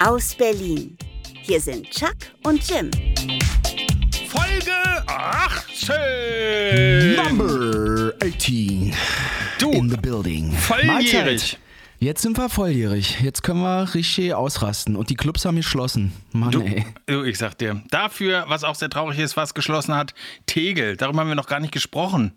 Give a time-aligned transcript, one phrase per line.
[0.00, 0.96] aus Berlin.
[1.42, 2.14] Hier sind Chuck
[2.44, 2.90] und Jim.
[4.28, 4.72] Folge
[5.06, 7.16] 18.
[7.16, 8.94] Number 18.
[9.58, 10.52] Du, In the building.
[10.52, 11.58] volljährig.
[12.00, 13.20] Jetzt sind wir volljährig.
[13.22, 14.96] Jetzt können wir richtig ausrasten.
[14.96, 16.12] Und die Clubs haben geschlossen.
[16.32, 16.84] Mann, Du, ey.
[17.06, 20.14] du, ich sag dir, dafür, was auch sehr traurig ist, was geschlossen hat,
[20.46, 20.96] Tegel.
[20.96, 22.32] Darüber haben wir noch gar nicht gesprochen.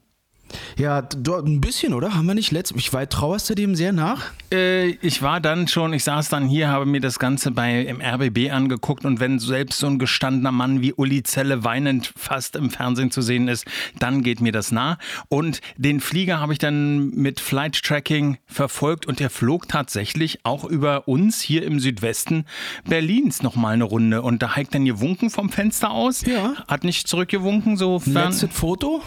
[0.78, 2.14] Ja, dort ein bisschen, oder?
[2.14, 2.78] Haben wir nicht letztes.
[2.78, 4.32] Ich war, trauerst du dem sehr nach?
[4.52, 8.02] Äh, ich war dann schon, ich saß dann hier, habe mir das Ganze bei im
[8.02, 12.70] RBB angeguckt und wenn selbst so ein gestandener Mann wie Uli Zelle weinend fast im
[12.70, 13.66] Fernsehen zu sehen ist,
[14.00, 14.98] dann geht mir das nah.
[15.30, 20.64] Und den Flieger habe ich dann mit Flight Tracking verfolgt und der flog tatsächlich auch
[20.64, 22.46] über uns hier im Südwesten
[22.88, 24.22] Berlins nochmal eine Runde.
[24.22, 26.26] Und da hat dann gewunken vom Fenster aus.
[26.26, 26.54] Ja.
[26.68, 28.14] Hat nicht zurückgewunken, sofern.
[28.14, 29.02] Letztes Foto?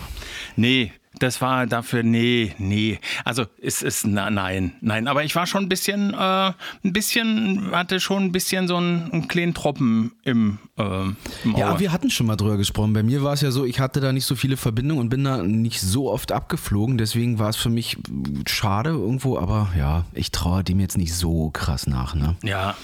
[0.56, 2.98] Nee, das war dafür, nee, nee.
[3.24, 5.06] Also es ist, na, nein, nein.
[5.06, 9.12] Aber ich war schon ein bisschen, äh, ein bisschen, hatte schon ein bisschen so einen,
[9.12, 11.03] einen kleinen Tropfen im, äh,
[11.44, 11.56] im.
[11.56, 12.94] Ja, wir hatten schon mal drüber gesprochen.
[12.94, 15.22] Bei mir war es ja so, ich hatte da nicht so viele Verbindungen und bin
[15.22, 16.97] da nicht so oft abgeflogen.
[16.97, 17.98] Deswegen war es für mich
[18.47, 19.39] schade irgendwo.
[19.39, 22.14] Aber ja, ich traue dem jetzt nicht so krass nach.
[22.14, 22.37] Ne?
[22.42, 22.75] ja,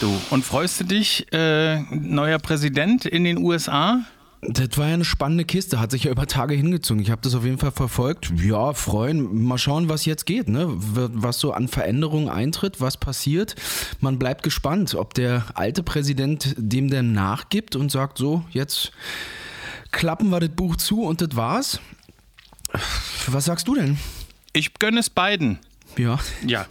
[0.00, 0.12] du.
[0.30, 4.00] Und freust du dich, äh, neuer Präsident in den USA?
[4.48, 7.02] Das war ja eine spannende Kiste, hat sich ja über Tage hingezogen.
[7.02, 8.32] Ich habe das auf jeden Fall verfolgt.
[8.42, 9.44] Ja, freuen.
[9.44, 10.68] Mal schauen, was jetzt geht, ne?
[10.70, 13.54] Was so an Veränderungen eintritt, was passiert.
[14.00, 18.92] Man bleibt gespannt, ob der alte Präsident dem denn nachgibt und sagt, so, jetzt
[19.92, 21.80] klappen wir das Buch zu und das war's.
[23.28, 23.98] Was sagst du denn?
[24.52, 25.58] Ich gönne es beiden.
[25.96, 26.18] Ja.
[26.46, 26.66] Ja.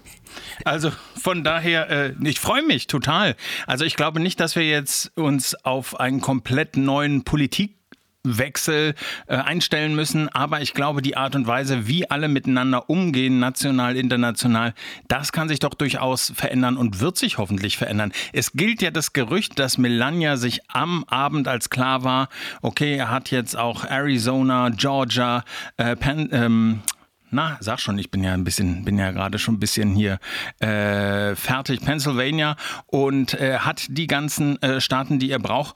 [0.65, 3.35] Also von daher, äh, ich freue mich total.
[3.67, 8.95] Also ich glaube nicht, dass wir jetzt uns auf einen komplett neuen Politikwechsel
[9.27, 13.95] äh, einstellen müssen, aber ich glaube, die Art und Weise, wie alle miteinander umgehen, national,
[13.97, 14.73] international,
[15.07, 18.11] das kann sich doch durchaus verändern und wird sich hoffentlich verändern.
[18.31, 22.29] Es gilt ja das Gerücht, dass Melania sich am Abend, als klar war,
[22.61, 25.43] okay, er hat jetzt auch Arizona, Georgia,
[25.77, 26.81] äh, Penn, ähm,
[27.33, 30.19] na, sag schon, ich bin ja ein bisschen, bin ja gerade schon ein bisschen hier
[30.59, 31.81] äh, fertig.
[31.81, 32.55] Pennsylvania
[32.87, 35.75] und äh, hat die ganzen äh, Staaten, die er braucht.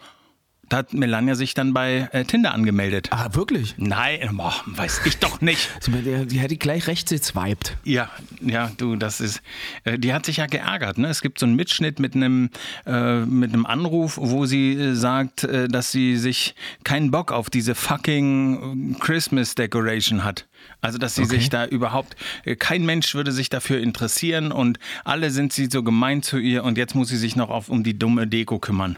[0.69, 3.07] Da hat Melania sich dann bei äh, Tinder angemeldet.
[3.11, 3.75] Ah, wirklich?
[3.77, 5.69] Nein, boah, weiß ich doch nicht.
[5.87, 7.77] Die, die hätte gleich rechts geswiped.
[7.85, 8.09] Ja,
[8.41, 9.41] ja, du, das ist,
[9.85, 10.97] äh, die hat sich ja geärgert.
[10.97, 11.07] Ne?
[11.07, 12.49] Es gibt so einen Mitschnitt mit einem,
[12.85, 17.49] äh, mit einem Anruf, wo sie äh, sagt, äh, dass sie sich keinen Bock auf
[17.49, 20.47] diese fucking Christmas Decoration hat.
[20.81, 21.37] Also, dass sie Okay.
[21.37, 25.81] sich da überhaupt, äh, kein Mensch würde sich dafür interessieren und alle sind sie so
[25.83, 28.97] gemein zu ihr und jetzt muss sie sich noch auf, um die dumme Deko kümmern.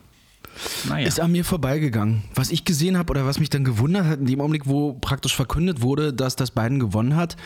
[0.87, 1.07] Naja.
[1.07, 2.23] Ist an mir vorbeigegangen.
[2.35, 5.35] Was ich gesehen habe oder was mich dann gewundert hat, in dem Augenblick, wo praktisch
[5.35, 7.37] verkündet wurde, dass das Biden gewonnen hat,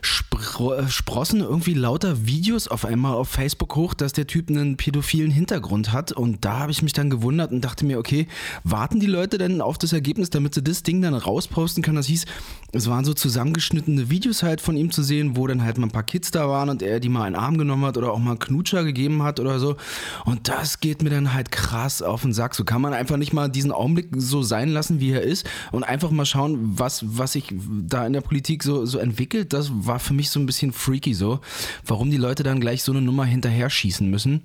[0.00, 4.76] spro äh, sprossen irgendwie lauter Videos auf einmal auf Facebook hoch, dass der Typ einen
[4.76, 6.12] pädophilen Hintergrund hat.
[6.12, 8.26] Und da habe ich mich dann gewundert und dachte mir, okay,
[8.64, 11.96] warten die Leute denn auf das Ergebnis, damit sie das Ding dann rausposten können?
[11.96, 12.26] Das hieß,
[12.72, 15.92] es waren so zusammengeschnittene Videos halt von ihm zu sehen, wo dann halt mal ein
[15.92, 18.32] paar Kids da waren und er die mal einen Arm genommen hat oder auch mal
[18.32, 19.76] einen Knutscher gegeben hat oder so.
[20.24, 22.47] Und das geht mir dann halt krass auf den Sack.
[22.54, 25.84] So kann man einfach nicht mal diesen Augenblick so sein lassen, wie er ist und
[25.84, 27.52] einfach mal schauen, was, was sich
[27.86, 29.52] da in der Politik so, so entwickelt.
[29.52, 31.40] Das war für mich so ein bisschen freaky so.
[31.84, 34.42] Warum die Leute dann gleich so eine Nummer hinterher schießen müssen.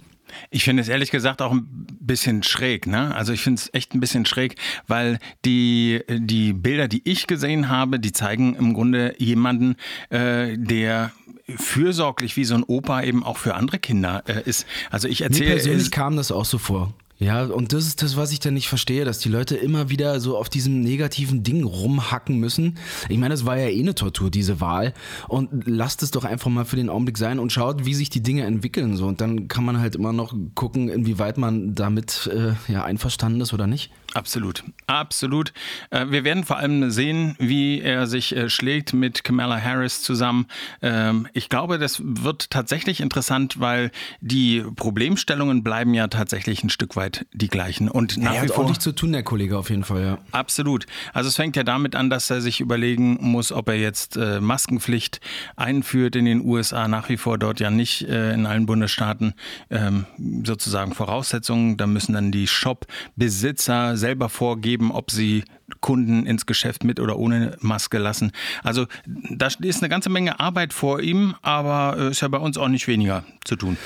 [0.50, 1.68] Ich finde es ehrlich gesagt auch ein
[2.00, 3.14] bisschen schräg, ne?
[3.14, 4.56] Also ich finde es echt ein bisschen schräg,
[4.88, 9.76] weil die, die Bilder, die ich gesehen habe, die zeigen im Grunde jemanden,
[10.10, 11.12] äh, der
[11.58, 14.66] fürsorglich wie so ein Opa eben auch für andere Kinder äh, ist.
[14.90, 16.94] Also ich Mir erzähle persönlich kam das auch so vor.
[17.24, 20.20] Ja, und das ist das, was ich dann nicht verstehe, dass die Leute immer wieder
[20.20, 22.78] so auf diesem negativen Ding rumhacken müssen.
[23.08, 24.94] Ich meine, das war ja eh eine Tortur, diese Wahl.
[25.30, 28.22] Und lasst es doch einfach mal für den Augenblick sein und schaut, wie sich die
[28.22, 28.98] Dinge entwickeln.
[28.98, 29.08] So.
[29.08, 33.54] Und dann kann man halt immer noch gucken, inwieweit man damit äh, ja, einverstanden ist
[33.54, 33.90] oder nicht.
[34.14, 35.54] Absolut, absolut.
[35.90, 40.46] Äh, Wir werden vor allem sehen, wie er sich äh, schlägt mit Kamala Harris zusammen.
[40.82, 43.92] Ähm, Ich glaube, das wird tatsächlich interessant, weil
[44.22, 47.90] die Problemstellungen bleiben ja tatsächlich ein Stück weit die gleichen.
[47.90, 50.18] Und nach er wie hat vor ordentlich zu tun, der Kollege auf jeden Fall, ja.
[50.32, 50.86] Absolut.
[51.14, 54.40] Also es fängt ja damit an, dass er sich überlegen muss, ob er jetzt äh,
[54.40, 55.22] Maskenpflicht
[55.56, 59.34] einführt in den USA, nach wie vor dort ja nicht in allen Bundesstaaten
[59.70, 60.06] ähm,
[60.46, 61.78] sozusagen Voraussetzungen.
[61.78, 65.46] Da müssen dann die Shop-Besitzer selber vorgeben, ob sie
[65.80, 68.34] Kunden ins Geschäft mit oder ohne Maske lassen.
[68.62, 72.58] Also da ist eine ganze Menge Arbeit vor ihm, aber äh, ist ja bei uns
[72.58, 73.78] auch nicht weniger zu tun.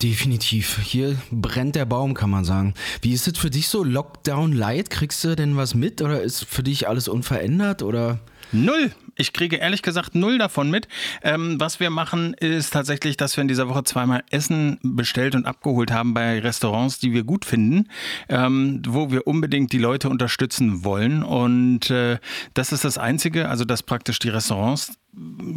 [0.00, 0.78] Definitiv.
[0.78, 2.74] Hier brennt der Baum, kann man sagen.
[3.00, 3.82] Wie ist es für dich so?
[3.82, 4.90] Lockdown Light?
[4.90, 8.20] Kriegst du denn was mit oder ist für dich alles unverändert oder?
[8.52, 8.92] Null.
[9.16, 10.88] Ich kriege ehrlich gesagt null davon mit.
[11.22, 15.46] Ähm, was wir machen, ist tatsächlich, dass wir in dieser Woche zweimal Essen bestellt und
[15.46, 17.88] abgeholt haben bei Restaurants, die wir gut finden,
[18.28, 21.22] ähm, wo wir unbedingt die Leute unterstützen wollen.
[21.22, 22.18] Und äh,
[22.54, 24.92] das ist das Einzige, also dass praktisch die Restaurants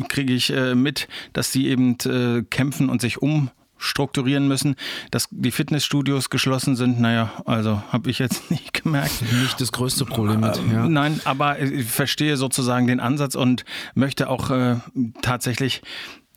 [0.10, 4.76] kriege ich äh, mit, dass die eben äh, kämpfen und sich um strukturieren müssen,
[5.12, 7.00] dass die Fitnessstudios geschlossen sind.
[7.00, 9.22] Naja, also habe ich jetzt nicht gemerkt.
[9.42, 10.60] Nicht das größte Problem mit.
[10.72, 10.88] Ja.
[10.88, 14.78] Nein, aber ich verstehe sozusagen den Ansatz und möchte auch äh,
[15.22, 15.82] tatsächlich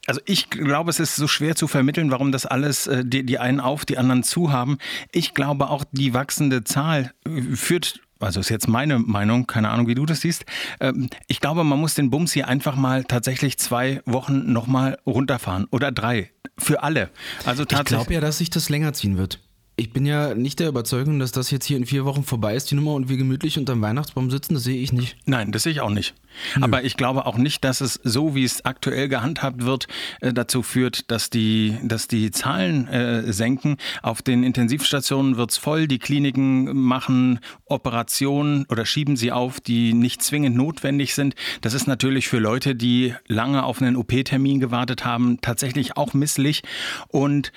[0.06, 3.38] also ich glaube, es ist so schwer zu vermitteln, warum das alles äh, die, die
[3.38, 4.79] einen auf, die anderen zu haben.
[5.12, 9.86] Ich glaube auch, die wachsende Zahl äh, führt also ist jetzt meine Meinung, keine Ahnung,
[9.86, 10.44] wie du das siehst.
[10.80, 15.66] Ähm, ich glaube, man muss den Bums hier einfach mal tatsächlich zwei Wochen nochmal runterfahren
[15.70, 16.30] oder drei.
[16.58, 17.10] Für alle.
[17.44, 18.00] Also tatsächlich.
[18.00, 19.40] Ich glaube ja, dass sich das länger ziehen wird.
[19.80, 22.69] Ich bin ja nicht der Überzeugung, dass das jetzt hier in vier Wochen vorbei ist,
[22.69, 24.54] die Nummer, und wir gemütlich unterm Weihnachtsbaum sitzen.
[24.54, 25.16] Das sehe ich nicht.
[25.25, 26.14] Nein, das sehe ich auch nicht.
[26.56, 26.64] Nö.
[26.64, 29.86] Aber ich glaube auch nicht, dass es so, wie es aktuell gehandhabt wird,
[30.20, 33.76] äh, dazu führt, dass die, dass die Zahlen äh, senken.
[34.02, 35.86] Auf den Intensivstationen wird es voll.
[35.86, 41.36] Die Kliniken machen Operationen oder schieben sie auf, die nicht zwingend notwendig sind.
[41.60, 46.64] Das ist natürlich für Leute, die lange auf einen OP-Termin gewartet haben, tatsächlich auch misslich.
[47.06, 47.52] Und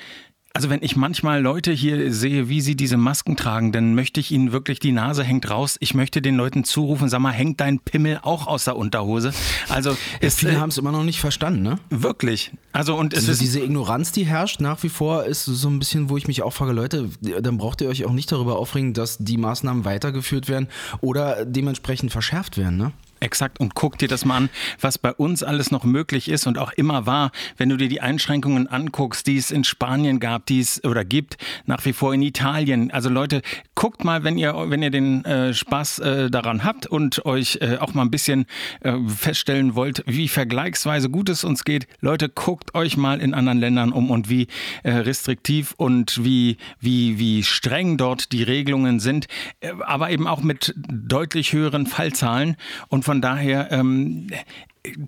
[0.54, 4.32] also wenn ich manchmal Leute hier sehe, wie sie diese Masken tragen, dann möchte ich
[4.32, 5.78] ihnen wirklich, die Nase hängt raus.
[5.80, 9.34] Ich möchte den Leuten zurufen, sag mal, hängt dein Pimmel auch aus der Unterhose?
[9.70, 11.80] Also ja, viele äh, haben es immer noch nicht verstanden, ne?
[11.90, 12.52] Wirklich.
[12.74, 15.80] Also und es also ist diese Ignoranz, die herrscht nach wie vor, ist so ein
[15.80, 18.94] bisschen, wo ich mich auch frage, Leute, dann braucht ihr euch auch nicht darüber aufregen,
[18.94, 20.68] dass die Maßnahmen weitergeführt werden
[21.00, 22.92] oder dementsprechend verschärft werden, ne?
[23.22, 23.60] Exakt.
[23.60, 26.72] Und guck dir das mal an, was bei uns alles noch möglich ist und auch
[26.74, 27.32] immer war.
[27.56, 31.38] Wenn du dir die Einschränkungen anguckst, die es in Spanien gab, die es oder gibt,
[31.68, 32.90] nach wie vor in Italien.
[32.90, 33.44] Also Leute,
[33.76, 37.78] guckt mal, wenn ihr, wenn ihr den äh, Spaß äh, daran habt und euch äh,
[37.78, 38.48] auch mal ein bisschen
[38.82, 41.86] äh, feststellen wollt, wie vergleichsweise gut es uns geht.
[42.00, 44.48] Leute, guckt euch mal in anderen Ländern um und wie
[44.82, 49.28] äh, restriktiv und wie, wie, wie streng dort die Regelungen sind.
[49.60, 52.56] Äh, aber eben auch mit deutlich höheren Fallzahlen
[52.88, 54.28] und von daher ähm,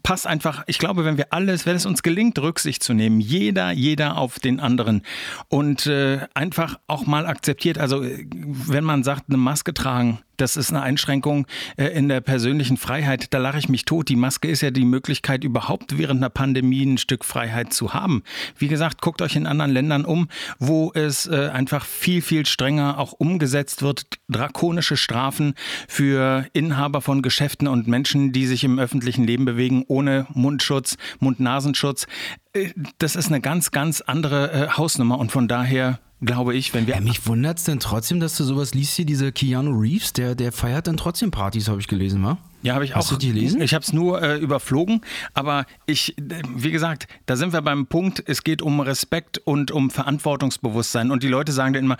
[0.03, 3.71] passt einfach, ich glaube, wenn wir alles, wenn es uns gelingt, Rücksicht zu nehmen, jeder,
[3.71, 5.03] jeder auf den anderen
[5.47, 10.69] und äh, einfach auch mal akzeptiert, also wenn man sagt, eine Maske tragen, das ist
[10.69, 11.45] eine Einschränkung
[11.77, 13.33] äh, in der persönlichen Freiheit.
[13.33, 14.09] Da lache ich mich tot.
[14.09, 18.23] Die Maske ist ja die Möglichkeit, überhaupt während einer Pandemie ein Stück Freiheit zu haben.
[18.57, 20.27] Wie gesagt, guckt euch in anderen Ländern um,
[20.59, 24.05] wo es äh, einfach viel, viel strenger auch umgesetzt wird.
[24.29, 25.53] Drakonische Strafen
[25.87, 32.07] für Inhaber von Geschäften und Menschen, die sich im öffentlichen Leben bewegen, ohne Mundschutz, Mund-Nasenschutz.
[32.53, 36.95] Äh, das ist eine ganz, ganz andere Hausnummer und von daher glaube ich, wenn wir.
[36.95, 40.35] Ja, mich wundert es denn trotzdem, dass du sowas liest hier, diese Keanu Reeves, der,
[40.35, 42.37] der feiert dann trotzdem Partys, habe ich gelesen, wa?
[42.63, 43.11] Ja, habe ich Hast auch.
[43.11, 43.61] Du die gelesen?
[43.61, 45.01] Ich habe es nur äh, überflogen,
[45.33, 49.91] aber ich, wie gesagt, da sind wir beim Punkt, es geht um Respekt und um
[49.91, 51.11] Verantwortungsbewusstsein.
[51.11, 51.97] Und die Leute sagen dann immer,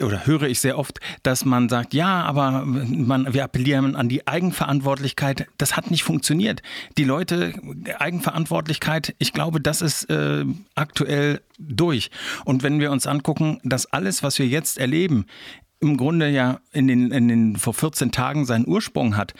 [0.00, 4.26] oder höre ich sehr oft, dass man sagt, ja, aber man, wir appellieren an die
[4.26, 5.46] Eigenverantwortlichkeit.
[5.56, 6.60] Das hat nicht funktioniert.
[6.98, 7.54] Die Leute,
[7.98, 10.44] Eigenverantwortlichkeit, ich glaube, das ist äh,
[10.74, 12.10] aktuell durch.
[12.44, 15.24] Und wenn wir uns angucken, dass alles, was wir jetzt erleben,
[15.82, 19.34] im Grunde ja in den, in den vor 14 Tagen seinen Ursprung hat,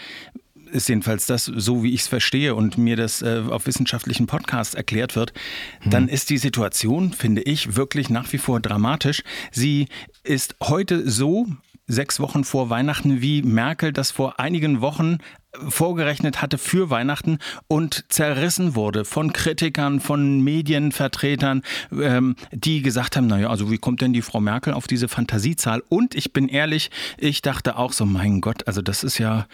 [0.72, 4.74] ist jedenfalls das, so wie ich es verstehe und mir das äh, auf wissenschaftlichen Podcasts
[4.74, 5.32] erklärt wird,
[5.80, 5.90] hm.
[5.90, 9.22] dann ist die Situation, finde ich, wirklich nach wie vor dramatisch.
[9.50, 9.88] Sie
[10.24, 11.46] ist heute so,
[11.86, 15.18] sechs Wochen vor Weihnachten, wie Merkel das vor einigen Wochen
[15.68, 17.38] vorgerechnet hatte für Weihnachten
[17.68, 21.62] und zerrissen wurde von Kritikern, von Medienvertretern,
[21.92, 25.82] ähm, die gesagt haben, naja, also wie kommt denn die Frau Merkel auf diese Fantasiezahl?
[25.88, 29.46] Und ich bin ehrlich, ich dachte auch so, mein Gott, also das ist ja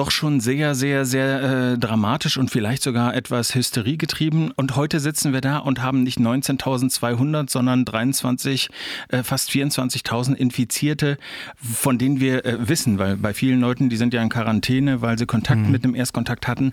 [0.00, 4.50] doch schon sehr, sehr, sehr äh, dramatisch und vielleicht sogar etwas Hysterie getrieben.
[4.56, 8.70] Und heute sitzen wir da und haben nicht 19.200, sondern 23,
[9.08, 11.18] äh, fast 24.000 Infizierte,
[11.54, 15.18] von denen wir äh, wissen, weil bei vielen Leuten, die sind ja in Quarantäne, weil
[15.18, 15.70] sie Kontakt mhm.
[15.70, 16.72] mit einem Erstkontakt hatten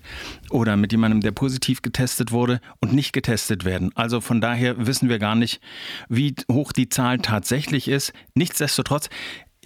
[0.50, 3.91] oder mit jemandem, der positiv getestet wurde und nicht getestet werden.
[3.96, 5.60] Also von daher wissen wir gar nicht,
[6.07, 8.13] wie hoch die Zahl tatsächlich ist.
[8.36, 9.10] Nichtsdestotrotz,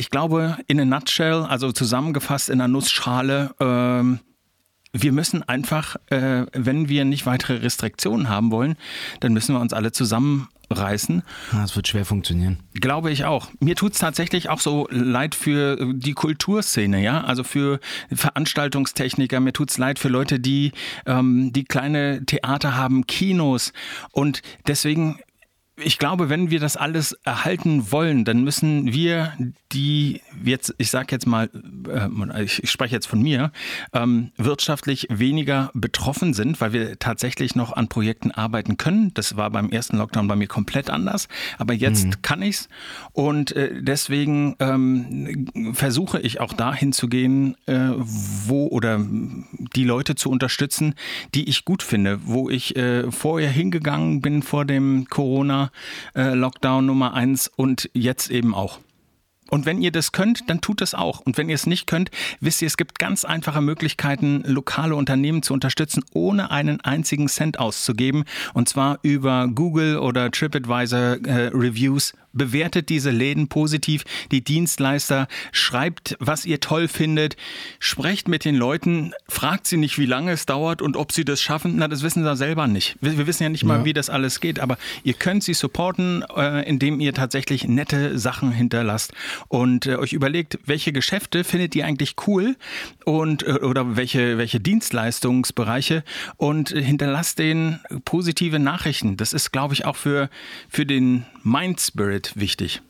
[0.01, 4.19] ich glaube, in a nutshell, also zusammengefasst in einer Nussschale, ähm,
[4.93, 8.77] wir müssen einfach, äh, wenn wir nicht weitere Restriktionen haben wollen,
[9.19, 11.21] dann müssen wir uns alle zusammenreißen.
[11.51, 12.63] Das wird schwer funktionieren.
[12.73, 13.49] Glaube ich auch.
[13.59, 17.79] Mir tut es tatsächlich auch so leid für die Kulturszene, ja, also für
[18.11, 19.39] Veranstaltungstechniker.
[19.39, 20.71] Mir tut es leid für Leute, die,
[21.05, 23.71] ähm, die kleine Theater haben, Kinos.
[24.11, 25.19] Und deswegen
[25.77, 29.33] ich glaube, wenn wir das alles erhalten wollen, dann müssen wir
[29.71, 31.49] die jetzt, ich sage jetzt mal,
[31.87, 33.51] äh, ich, spreche jetzt von mir,
[33.93, 39.13] ähm, wirtschaftlich weniger betroffen sind, weil wir tatsächlich noch an Projekten arbeiten können.
[39.13, 42.21] Das war beim ersten Lockdown bei mir komplett anders, aber jetzt mhm.
[42.21, 42.67] kann ich's
[43.13, 50.15] und äh, deswegen ähm, versuche ich auch dahin zu gehen, äh, wo oder die Leute
[50.15, 50.95] zu unterstützen,
[51.33, 55.05] die ich gut finde, wo ich äh, vorher hingegangen bin vor dem
[56.15, 58.79] Äh, Nummer eins und jetzt eben auch.
[59.51, 61.19] Und wenn ihr das könnt, dann tut es auch.
[61.19, 62.09] Und wenn ihr es nicht könnt,
[62.39, 67.59] wisst ihr, es gibt ganz einfache Möglichkeiten, lokale Unternehmen zu unterstützen, ohne einen einzigen Cent
[67.59, 68.23] auszugeben.
[68.53, 76.15] Und zwar über Google oder TripAdvisor äh, Reviews bewertet diese Läden positiv, die Dienstleister, schreibt,
[76.19, 77.35] was ihr toll findet,
[77.79, 81.41] sprecht mit den Leuten, fragt sie nicht, wie lange es dauert und ob sie das
[81.41, 81.75] schaffen.
[81.77, 82.95] Na, das wissen sie selber nicht.
[83.01, 83.85] Wir, wir wissen ja nicht mal, ja.
[83.85, 88.51] wie das alles geht, aber ihr könnt sie supporten, äh, indem ihr tatsächlich nette Sachen
[88.51, 89.13] hinterlasst
[89.47, 92.55] und äh, euch überlegt, welche Geschäfte findet ihr eigentlich cool
[93.05, 96.03] und äh, oder welche, welche Dienstleistungsbereiche
[96.37, 99.17] und hinterlasst denen positive Nachrichten.
[99.17, 100.29] Das ist, glaube ich, auch für,
[100.69, 102.81] für den Mind Spirit wichtig.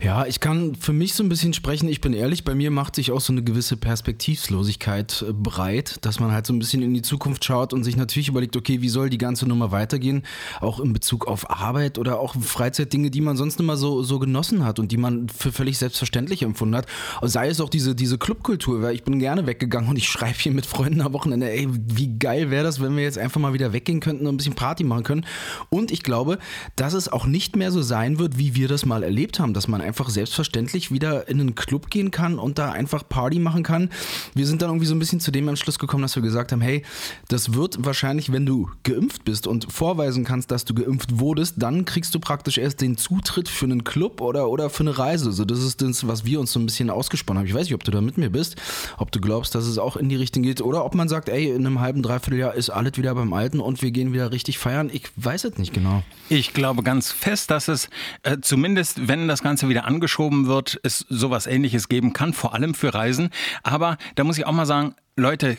[0.00, 1.88] Ja, ich kann für mich so ein bisschen sprechen.
[1.88, 6.20] Ich bin ehrlich, bei mir macht sich auch so eine gewisse Perspektivlosigkeit äh, breit, dass
[6.20, 8.88] man halt so ein bisschen in die Zukunft schaut und sich natürlich überlegt, okay, wie
[8.88, 10.22] soll die ganze Nummer weitergehen?
[10.60, 14.64] Auch in Bezug auf Arbeit oder auch Freizeitdinge, die man sonst immer so, so genossen
[14.64, 16.86] hat und die man für völlig selbstverständlich empfunden hat.
[17.22, 20.52] Sei es auch diese, diese Clubkultur, weil ich bin gerne weggegangen und ich schreibe hier
[20.52, 23.72] mit Freunden am Wochenende, ey, wie geil wäre das, wenn wir jetzt einfach mal wieder
[23.72, 25.26] weggehen könnten und ein bisschen Party machen können.
[25.70, 26.38] Und ich glaube,
[26.76, 29.68] dass es auch nicht mehr so sein wird, wie wir das mal erlebt haben dass
[29.68, 33.90] man einfach selbstverständlich wieder in einen Club gehen kann und da einfach Party machen kann.
[34.34, 36.60] Wir sind dann irgendwie so ein bisschen zu dem Entschluss gekommen, dass wir gesagt haben,
[36.60, 36.82] hey,
[37.28, 41.84] das wird wahrscheinlich, wenn du geimpft bist und vorweisen kannst, dass du geimpft wurdest, dann
[41.84, 45.32] kriegst du praktisch erst den Zutritt für einen Club oder, oder für eine Reise.
[45.32, 47.46] So, das ist das, was wir uns so ein bisschen ausgesponnen haben.
[47.46, 48.56] Ich weiß nicht, ob du da mit mir bist,
[48.98, 51.50] ob du glaubst, dass es auch in die Richtung geht oder ob man sagt, ey,
[51.50, 54.58] in einem halben, dreiviertel Jahr ist alles wieder beim Alten und wir gehen wieder richtig
[54.58, 54.90] feiern.
[54.92, 56.02] Ich weiß es nicht genau.
[56.28, 57.88] Ich glaube ganz fest, dass es
[58.22, 62.74] äh, zumindest, wenn das Ganze wieder angeschoben wird, es sowas ähnliches geben kann, vor allem
[62.74, 63.30] für Reisen.
[63.62, 65.58] Aber da muss ich auch mal sagen, Leute,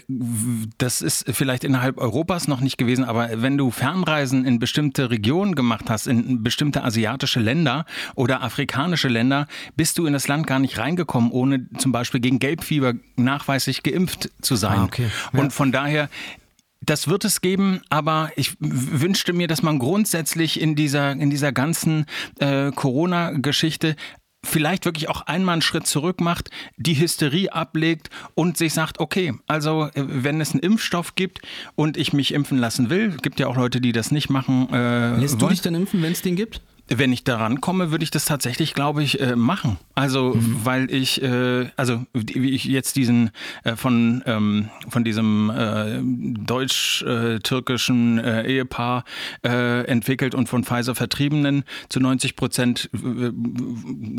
[0.79, 5.53] das ist vielleicht innerhalb Europas noch nicht gewesen, aber wenn du Fernreisen in bestimmte Regionen
[5.53, 7.85] gemacht hast, in bestimmte asiatische Länder
[8.15, 12.39] oder afrikanische Länder, bist du in das Land gar nicht reingekommen, ohne zum Beispiel gegen
[12.39, 14.79] Gelbfieber nachweislich geimpft zu sein.
[14.79, 15.11] Ah, okay.
[15.33, 15.39] ja.
[15.39, 16.09] Und von daher,
[16.85, 21.51] das wird es geben, aber ich wünschte mir, dass man grundsätzlich in dieser, in dieser
[21.51, 22.05] ganzen
[22.39, 23.95] äh, Corona-Geschichte
[24.45, 29.33] vielleicht wirklich auch einmal einen Schritt zurück macht, die Hysterie ablegt und sich sagt, okay,
[29.47, 31.39] also äh, wenn es einen Impfstoff gibt
[31.75, 34.67] und ich mich impfen lassen will, gibt ja auch Leute, die das nicht machen.
[34.71, 35.39] Äh, Lässt wollen.
[35.39, 36.61] du dich dann impfen, wenn es den gibt?
[36.89, 39.77] Wenn ich daran komme, würde ich das tatsächlich, glaube ich, äh, machen.
[39.95, 40.59] Also, mhm.
[40.63, 43.31] weil ich, äh, also wie ich jetzt diesen
[43.63, 49.05] äh, von, ähm, von diesem äh, deutsch-türkischen äh, Ehepaar
[49.45, 52.89] äh, entwickelt und von Pfizer vertriebenen zu 90 Prozent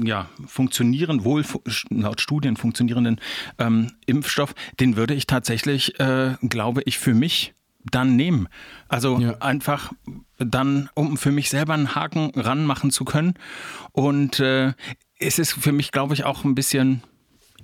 [0.02, 1.44] ja, funktionieren, wohl
[1.90, 3.20] laut Studien funktionierenden
[3.58, 5.94] ähm, Impfstoff, den würde ich tatsächlich,
[6.48, 7.54] glaube ich, für mich
[7.90, 8.48] dann nehmen.
[8.88, 9.38] Also ja.
[9.40, 9.92] einfach
[10.38, 13.34] dann, um für mich selber einen Haken ranmachen zu können.
[13.92, 14.72] Und äh,
[15.18, 17.02] es ist für mich, glaube ich, auch ein bisschen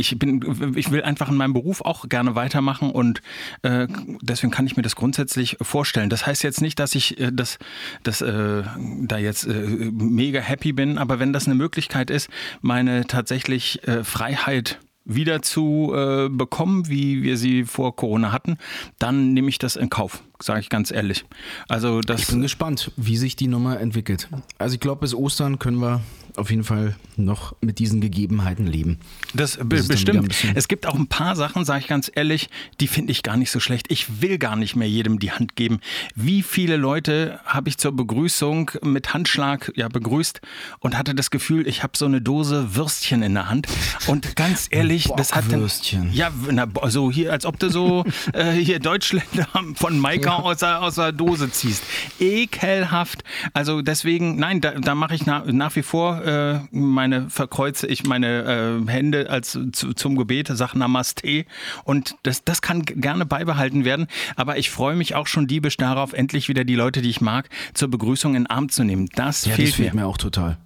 [0.00, 3.20] ich bin, ich will einfach in meinem Beruf auch gerne weitermachen und
[3.62, 3.86] äh,
[4.22, 6.08] deswegen kann ich mir das grundsätzlich vorstellen.
[6.08, 7.58] Das heißt jetzt nicht, dass ich äh, das,
[8.02, 8.62] das, äh,
[9.02, 12.30] da jetzt äh, mega happy bin, aber wenn das eine Möglichkeit ist,
[12.62, 18.58] meine tatsächlich äh, Freiheit wieder zu äh, bekommen, wie wir sie vor Corona hatten,
[18.98, 21.24] dann nehme ich das in Kauf, sage ich ganz ehrlich.
[21.68, 24.28] Also das ich bin gespannt, wie sich die Nummer entwickelt.
[24.58, 26.00] Also ich glaube, bis Ostern können wir
[26.36, 28.98] auf jeden Fall noch mit diesen Gegebenheiten leben.
[29.34, 30.34] Das be bestimmt.
[30.54, 32.48] Es gibt auch ein paar Sachen, sage ich ganz ehrlich,
[32.80, 33.86] die finde ich gar nicht so schlecht.
[33.90, 35.80] Ich will gar nicht mehr jedem die Hand geben.
[36.14, 40.40] Wie viele Leute habe ich zur Begrüßung mit Handschlag ja begrüßt
[40.80, 43.66] und hatte das Gefühl, ich habe so eine Dose Würstchen in der Hand.
[44.06, 45.68] Und ganz ehrlich, das hat dann,
[46.12, 50.36] ja, na, so hier, als ob du so äh, hier Deutschländer von Maika ja.
[50.38, 51.84] aus, der, aus der Dose ziehst.
[52.18, 53.22] Ekelhaft.
[53.52, 58.04] Also deswegen, nein, da, da mache ich nach, nach wie vor äh, meine verkreuze ich
[58.04, 61.44] meine äh, Hände als zu, zum Gebet, sage Namaste
[61.84, 66.12] und das, das kann gerne beibehalten werden, aber ich freue mich auch schon diebisch darauf,
[66.12, 69.08] endlich wieder die Leute, die ich mag, zur Begrüßung in den Arm zu nehmen.
[69.14, 70.02] Das ja, fehlt das fehlt mir.
[70.02, 70.58] mir auch total.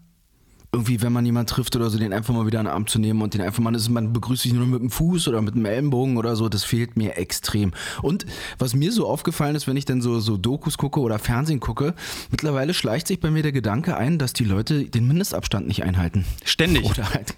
[0.75, 2.99] Irgendwie, wenn man jemanden trifft oder so, den einfach mal wieder in den Arm zu
[2.99, 5.55] nehmen und den einfach mal, ist, man begrüßt sich nur mit dem Fuß oder mit
[5.55, 7.73] dem Ellenbogen oder so, das fehlt mir extrem.
[8.03, 8.27] Und
[8.59, 11.95] was mir so aufgefallen ist, wenn ich dann so, so Dokus gucke oder Fernsehen gucke,
[12.31, 16.25] mittlerweile schleicht sich bei mir der Gedanke ein, dass die Leute den Mindestabstand nicht einhalten.
[16.45, 16.85] Ständig.
[16.85, 17.35] Oder halt,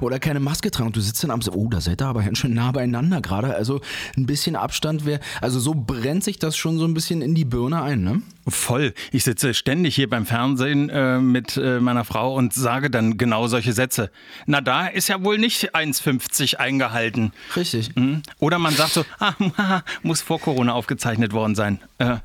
[0.00, 0.88] oder keine Maske tragen.
[0.88, 3.54] Und du sitzt dann abends, oh, da seid ihr aber ganz schön nah beieinander gerade.
[3.54, 3.80] Also
[4.16, 7.44] ein bisschen Abstand wäre, also so brennt sich das schon so ein bisschen in die
[7.44, 8.22] Birne ein, ne?
[8.48, 8.94] Voll.
[9.12, 13.46] Ich sitze ständig hier beim Fernsehen äh, mit äh, meiner Frau und sage dann genau
[13.46, 14.10] solche Sätze.
[14.46, 17.32] Na, da ist ja wohl nicht 1,50 eingehalten.
[17.56, 17.94] Richtig.
[17.96, 18.22] Mhm.
[18.38, 21.80] Oder man sagt so, ah, muss vor Corona aufgezeichnet worden sein.
[21.98, 22.16] Äh,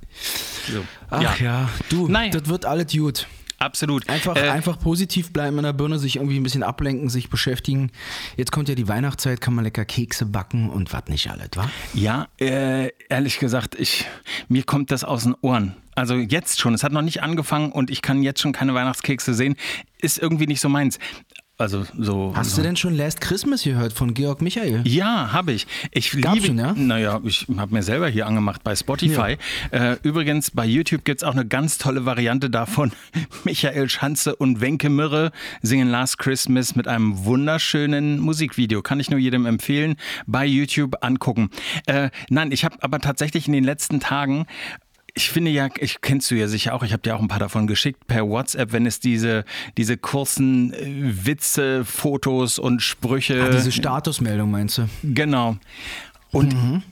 [0.72, 0.84] so.
[1.10, 1.70] Ach ja, ja.
[1.89, 2.32] du, Nein.
[2.32, 3.27] das wird alles gut.
[3.60, 4.10] Absolut.
[4.10, 7.92] Einfach, Äh, einfach positiv bleiben in der Birne, sich irgendwie ein bisschen ablenken, sich beschäftigen.
[8.36, 11.70] Jetzt kommt ja die Weihnachtszeit, kann man lecker Kekse backen und was nicht alles, wa?
[11.94, 14.06] Ja, äh, ehrlich gesagt, ich,
[14.50, 15.75] mir kommt das aus den Ohren.
[15.95, 16.73] Also jetzt schon.
[16.73, 19.55] Es hat noch nicht angefangen und ich kann jetzt schon keine Weihnachtskekse sehen.
[20.01, 21.00] Ist irgendwie nicht so meins.
[21.55, 22.33] Also so.
[22.35, 24.81] Hast du denn schon Last Christmas gehört von Georg Michael?
[24.88, 25.67] Ja, habe ich.
[25.91, 26.73] Ich Gab's liebe, schon, ja?
[26.75, 29.38] Naja, ich habe mir selber hier angemacht bei Spotify.
[29.69, 32.91] Äh, übrigens, bei YouTube gibt es auch eine ganz tolle Variante davon.
[33.43, 35.31] Michael Schanze und Wenke Mürre
[35.62, 38.81] singen Last Christmas mit einem wunderschönen Musikvideo.
[38.81, 41.51] Kann ich nur jedem empfehlen, bei YouTube angucken.
[41.85, 44.47] Äh, nein, ich habe aber tatsächlich in den letzten Tagen
[45.15, 47.39] ich finde ja, ich kennst du ja sicher auch, ich habe dir auch ein paar
[47.39, 49.46] davon geschickt per WhatsApp, wenn es diese,
[49.77, 53.43] diese kurzen äh, Witze, Fotos und Sprüche.
[53.43, 54.89] Ah, diese Statusmeldung meinst du?
[55.03, 55.58] Genau.
[56.32, 56.84] Und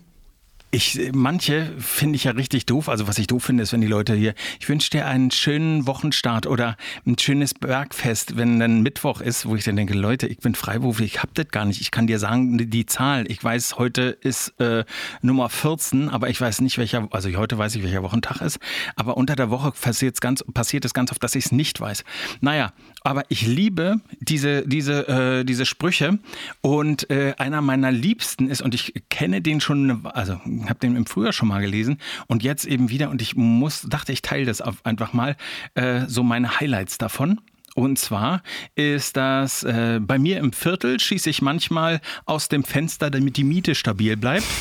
[0.71, 2.87] ich, manche finde ich ja richtig doof.
[2.87, 5.85] Also was ich doof finde, ist, wenn die Leute hier, ich wünsche dir einen schönen
[5.85, 10.37] Wochenstart oder ein schönes Bergfest, wenn dann Mittwoch ist, wo ich dann denke, Leute, ich
[10.37, 11.81] bin freiberuflich, ich hab das gar nicht.
[11.81, 14.85] Ich kann dir sagen, die, Zahl, ich weiß, heute ist äh,
[15.21, 18.57] Nummer 14, aber ich weiß nicht, welcher, also heute weiß ich, welcher Wochentag ist,
[18.95, 19.73] aber unter der Woche
[20.21, 22.05] ganz, passiert es ganz oft, dass ich es nicht weiß.
[22.39, 22.71] Naja,
[23.03, 26.19] aber ich liebe diese, diese, äh, diese Sprüche
[26.61, 31.05] und äh, einer meiner Liebsten ist, und ich kenne den schon, also habe den im
[31.05, 34.61] Frühjahr schon mal gelesen und jetzt eben wieder und ich muss, dachte, ich teile das
[34.61, 35.35] einfach mal,
[35.73, 37.41] äh, so meine Highlights davon.
[37.73, 38.43] Und zwar
[38.75, 43.45] ist das, äh, bei mir im Viertel schieße ich manchmal aus dem Fenster, damit die
[43.45, 44.45] Miete stabil bleibt.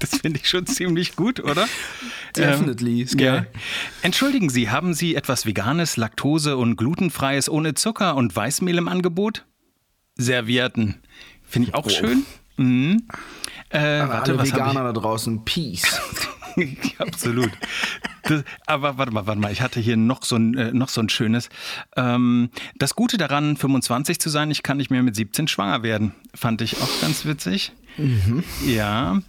[0.00, 1.68] Das finde ich schon ziemlich gut, oder?
[2.36, 3.46] Definitely, Ähm, ja.
[4.02, 9.44] Entschuldigen Sie, haben Sie etwas Veganes, Laktose- und Glutenfreies ohne Zucker und Weißmehl im Angebot?
[10.16, 10.96] Servietten.
[11.42, 12.24] Finde ich auch schön.
[12.56, 13.04] Mhm.
[13.70, 14.44] Äh, warte, Alle?
[14.44, 16.00] Veganer da draußen, Peace.
[16.98, 17.50] Absolut.
[18.24, 21.00] Das, aber warte mal, warte mal, ich hatte hier noch so ein, äh, noch so
[21.00, 21.48] ein schönes.
[21.96, 26.14] Ähm, das Gute daran, 25 zu sein, ich kann nicht mehr mit 17 schwanger werden.
[26.34, 27.72] Fand ich auch ganz witzig.
[28.66, 29.20] Ja.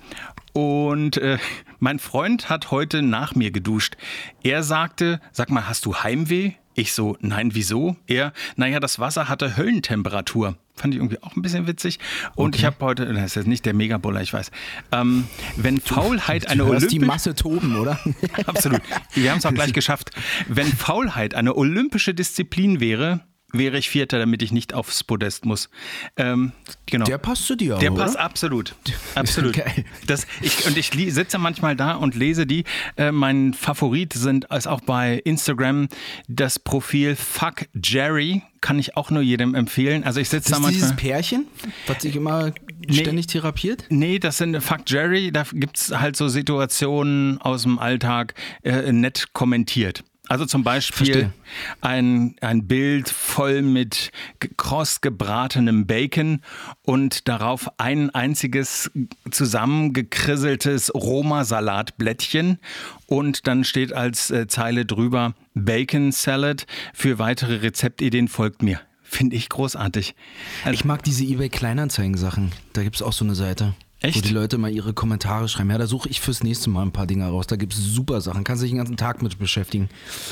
[0.54, 1.40] Und äh,
[1.80, 3.96] mein Freund hat heute nach mir geduscht.
[4.44, 6.54] Er sagte, sag mal, hast du Heimweh?
[6.76, 7.98] Ich so, nein, wieso?
[8.08, 10.58] Er, naja, das Wasser hatte Höllentemperatur.
[10.76, 12.00] Fand ich irgendwie auch ein bisschen witzig.
[12.36, 14.50] Und ich habe heute, das ist jetzt nicht der Megabuller, ich weiß.
[14.92, 17.06] Ähm, wenn Faulheit eine hörst die olympische...
[17.06, 18.00] Masse toben, oder?
[18.48, 18.82] Absolut.
[19.14, 20.10] Wir haben es auch gleich geschafft.
[20.48, 23.22] Wenn Faulheit eine olympische Disziplin wäre,
[23.54, 25.70] wäre ich Vierter, damit ich nicht aufs Podest muss.
[26.18, 26.52] Ähm,
[26.88, 27.06] genau.
[27.06, 28.04] Der passt zu dir, Der oder?
[28.04, 28.76] passt absolut.
[29.16, 29.54] Absolut.
[29.54, 29.86] Geil.
[30.08, 32.64] Das, ich, und ich sitze manchmal da und lese die.
[32.98, 35.88] Äh, mein Favorit sind ist auch bei Instagram
[36.28, 38.42] das Profil Fuck Jerry.
[38.60, 40.04] Kann ich auch nur jedem empfehlen.
[40.04, 41.12] Also ich sitze da Das ist dieses manchmal.
[41.12, 41.48] Pärchen,
[41.86, 42.54] was sich immer
[42.90, 43.86] ständig therapiert?
[43.90, 49.28] Nee, das sind Fuck Jerry, da gibt's halt so Situationen aus dem Alltag äh, nett
[49.34, 50.04] kommentiert.
[50.30, 51.34] Also zum Beispiel Verstehe.
[51.82, 54.12] ein, ein Bild voll mit
[54.56, 56.42] kross gebratenem Bacon
[56.82, 58.90] und darauf ein einziges
[59.30, 62.60] zusammengekrisseltes Roma-Salatblättchen
[63.06, 66.68] und dann steht als äh, Zeile drüber Bacon Salad.
[66.94, 68.80] Für weitere Rezeptideen folgt mir.
[69.04, 70.16] Finde ich großartig.
[70.64, 72.54] Also, Ich mag diese eBay Kleinanzeigen-Sachen.
[72.72, 73.76] Da gibt es auch so eine Seite.
[74.04, 74.26] Wo Echt?
[74.26, 75.70] die Leute mal ihre Kommentare schreiben.
[75.70, 77.48] Ja, da suche ich fürs nächste Mal ein paar Dinge raus.
[77.48, 78.44] Da gibt es super Sachen.
[78.44, 79.88] Kannst dich den ganzen Tag mit beschäftigen.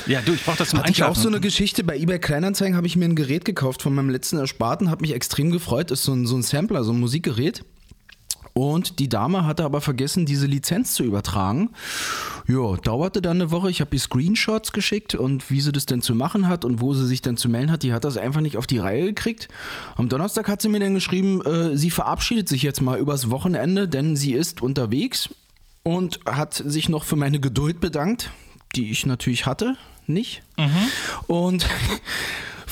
[0.06, 1.82] ja, du, ich brauche das zum Hatte ich auch so eine Geschichte.
[1.82, 4.90] Bei eBay Kleinanzeigen habe ich mir ein Gerät gekauft von meinem letzten Ersparten.
[4.90, 5.90] Hat mich extrem gefreut.
[5.90, 7.64] Ist so ein, so ein Sampler, so ein Musikgerät.
[8.54, 11.70] Und die Dame hatte aber vergessen, diese Lizenz zu übertragen.
[12.46, 13.70] Ja, dauerte dann eine Woche.
[13.70, 16.92] Ich habe ihr Screenshots geschickt und wie sie das denn zu machen hat und wo
[16.92, 17.82] sie sich dann zu melden hat.
[17.82, 19.48] Die hat das einfach nicht auf die Reihe gekriegt.
[19.96, 23.88] Am Donnerstag hat sie mir dann geschrieben, äh, sie verabschiedet sich jetzt mal übers Wochenende,
[23.88, 25.30] denn sie ist unterwegs
[25.82, 28.30] und hat sich noch für meine Geduld bedankt,
[28.76, 30.42] die ich natürlich hatte, nicht.
[31.26, 31.66] Und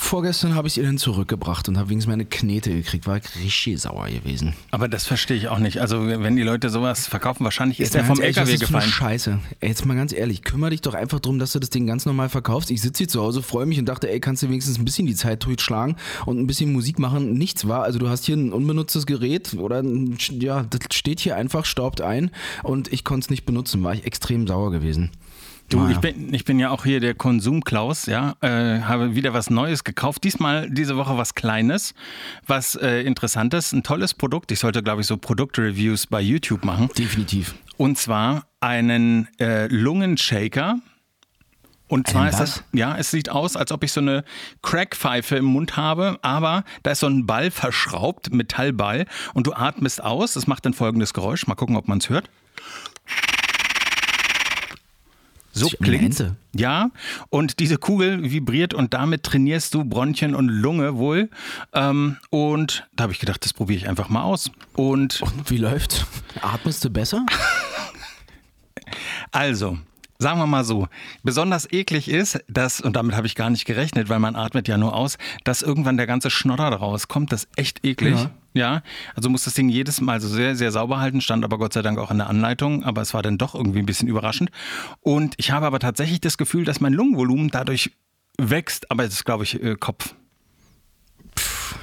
[0.01, 3.07] vorgestern habe ich sie dann zurückgebracht und habe wenigstens meine Knete gekriegt.
[3.07, 4.55] War ich richtig sauer gewesen.
[4.71, 5.81] Aber das verstehe ich auch nicht.
[5.81, 8.91] Also wenn die Leute sowas verkaufen, wahrscheinlich ist der vom ehrlich, LKW was ist gefallen.
[8.91, 9.39] Scheiße.
[9.61, 12.07] Ey, jetzt mal ganz ehrlich, kümmere dich doch einfach darum, dass du das Ding ganz
[12.07, 12.71] normal verkaufst.
[12.71, 15.07] Ich sitze hier zu Hause, freue mich und dachte, ey, kannst du wenigstens ein bisschen
[15.07, 17.35] die Zeit durchschlagen und ein bisschen Musik machen.
[17.35, 17.83] Nichts war.
[17.83, 22.01] Also du hast hier ein unbenutztes Gerät oder ein, ja, das steht hier einfach, staubt
[22.01, 22.31] ein
[22.63, 23.85] und ich konnte es nicht benutzen.
[23.85, 25.11] War ich extrem sauer gewesen.
[25.71, 29.51] Du, ich bin, ich bin ja auch hier der Konsumklaus, ja, äh, habe wieder was
[29.51, 30.25] Neues gekauft.
[30.25, 31.95] Diesmal diese Woche was Kleines,
[32.45, 34.51] was äh, Interessantes, ein tolles Produkt.
[34.51, 36.91] Ich sollte, glaube ich, so Produktreviews bei YouTube machen.
[36.99, 37.55] Definitiv.
[37.77, 40.81] Und zwar einen äh, Lungenshaker.
[41.87, 44.25] Und zwar ist das, ja, es sieht aus, als ob ich so eine
[44.63, 50.03] Crackpfeife im Mund habe, aber da ist so ein Ball verschraubt, Metallball, und du atmest
[50.03, 50.35] aus.
[50.35, 51.47] Das macht dann folgendes Geräusch.
[51.47, 52.29] Mal gucken, ob man es hört.
[55.61, 56.25] So um klingt.
[56.55, 56.91] Ja,
[57.29, 61.31] und diese Kugel vibriert und damit trainierst du Bronchien und Lunge wohl.
[61.73, 64.51] Ähm, und da habe ich gedacht, das probiere ich einfach mal aus.
[64.75, 66.05] Und Und wie läuft's?
[66.43, 67.25] Atmest du besser?
[69.33, 69.79] Also,
[70.19, 70.89] sagen wir mal so,
[71.23, 74.77] besonders eklig ist, dass, und damit habe ich gar nicht gerechnet, weil man atmet ja
[74.77, 77.33] nur aus, dass irgendwann der ganze Schnodder daraus kommt.
[77.33, 78.17] Das ist echt eklig.
[78.17, 78.31] Ja.
[78.53, 78.83] Ja.
[79.15, 81.83] also muss das Ding jedes Mal so sehr, sehr sauber halten, stand aber Gott sei
[81.83, 84.51] Dank auch in der Anleitung, aber es war dann doch irgendwie ein bisschen überraschend.
[85.01, 87.93] Und ich habe aber tatsächlich das Gefühl, dass mein Lungenvolumen dadurch
[88.39, 90.15] wächst, aber das ist, glaube ich, äh, Kopf.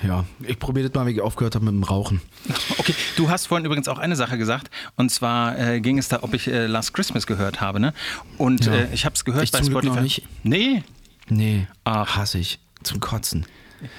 [0.04, 2.22] Ja, ich probiere das mal, wie ich aufgehört habe mit dem Rauchen.
[2.80, 6.22] Okay, du hast vorhin übrigens auch eine Sache gesagt, und zwar äh, ging es da,
[6.22, 7.94] ob ich äh, Last Christmas gehört habe, ne?
[8.38, 8.74] Und Ja.
[8.74, 9.96] äh, ich habe es gehört Ich bei zum Glück Spotify.
[9.96, 10.24] noch nicht.
[10.44, 10.84] Nee,
[11.30, 12.16] Nee, Ach.
[12.16, 12.60] hasse ich.
[12.84, 13.46] Zum Kotzen.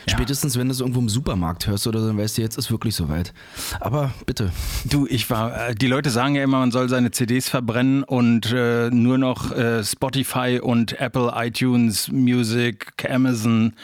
[0.07, 2.71] Spätestens, wenn du es irgendwo im Supermarkt hörst oder so, dann weißt du, jetzt ist
[2.71, 3.33] wirklich soweit.
[3.81, 4.51] Aber bitte.
[4.85, 8.53] Du, ich war, äh, die Leute sagen ja immer, man soll seine CDs verbrennen und
[8.53, 13.75] äh, nur noch äh, Spotify und Apple, iTunes, Music, Amazon,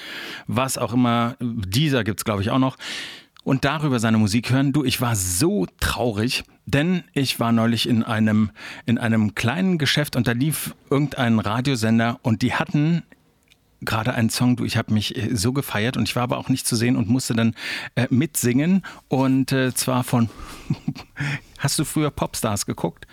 [0.47, 2.77] was auch immer, dieser gibt's glaube ich auch noch.
[3.45, 4.73] Und darüber seine Musik hören.
[4.73, 8.51] Du, ich war so traurig, denn ich war neulich in einem,
[8.87, 13.03] in einem kleinen Geschäft und da lief irgendein Radiosender und die hatten
[13.85, 16.49] gerade einen Song, du, ich habe mich äh, so gefeiert und ich war aber auch
[16.49, 17.55] nicht zu sehen und musste dann
[17.95, 20.29] äh, mitsingen und äh, zwar von,
[21.59, 23.07] hast du früher Popstars geguckt?